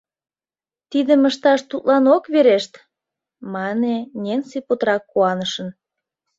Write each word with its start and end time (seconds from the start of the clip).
—Тидым 0.91 1.21
ышташ 1.29 1.59
тудлан 1.69 2.05
ок 2.15 2.23
верешт!— 2.33 2.73
мане 3.53 3.95
Ненси 4.23 4.59
путырак 4.67 5.03
куанышын. 5.11 5.69